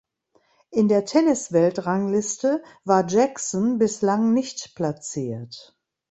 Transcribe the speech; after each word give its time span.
In 0.71 0.87
der 0.87 1.05
Tennisweltrangliste 1.05 2.63
war 2.85 3.07
Jackson 3.07 3.77
bislang 3.77 4.33
nicht 4.33 4.73
platziert. 4.73 5.77